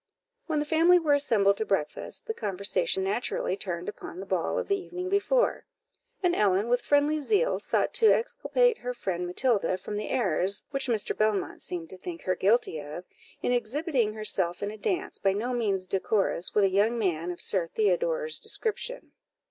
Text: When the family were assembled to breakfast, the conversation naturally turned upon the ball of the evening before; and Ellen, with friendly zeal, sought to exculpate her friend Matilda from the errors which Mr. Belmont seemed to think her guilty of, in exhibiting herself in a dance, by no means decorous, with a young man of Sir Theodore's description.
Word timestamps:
When 0.47 0.57
the 0.57 0.65
family 0.65 0.97
were 0.97 1.13
assembled 1.13 1.57
to 1.57 1.65
breakfast, 1.67 2.25
the 2.25 2.33
conversation 2.33 3.03
naturally 3.03 3.55
turned 3.55 3.87
upon 3.87 4.19
the 4.19 4.25
ball 4.25 4.57
of 4.57 4.67
the 4.67 4.79
evening 4.83 5.09
before; 5.09 5.67
and 6.23 6.35
Ellen, 6.35 6.69
with 6.69 6.81
friendly 6.81 7.19
zeal, 7.19 7.59
sought 7.59 7.93
to 7.93 8.07
exculpate 8.11 8.79
her 8.79 8.95
friend 8.95 9.27
Matilda 9.27 9.77
from 9.77 9.97
the 9.97 10.09
errors 10.09 10.63
which 10.71 10.87
Mr. 10.87 11.15
Belmont 11.15 11.61
seemed 11.61 11.91
to 11.91 11.99
think 11.99 12.23
her 12.23 12.35
guilty 12.35 12.79
of, 12.81 13.03
in 13.43 13.51
exhibiting 13.51 14.13
herself 14.15 14.63
in 14.63 14.71
a 14.71 14.77
dance, 14.79 15.19
by 15.19 15.33
no 15.33 15.53
means 15.53 15.85
decorous, 15.85 16.55
with 16.55 16.63
a 16.63 16.69
young 16.69 16.97
man 16.97 17.29
of 17.31 17.39
Sir 17.39 17.67
Theodore's 17.67 18.39
description. 18.39 19.11